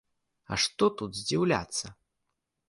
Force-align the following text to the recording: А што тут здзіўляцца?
А 0.55 0.57
што 0.63 0.89
тут 1.01 1.19
здзіўляцца? 1.19 1.93